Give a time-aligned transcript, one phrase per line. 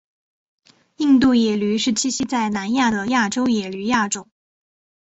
[0.95, 4.31] 印度野驴是栖息在南亚的亚洲野驴亚种。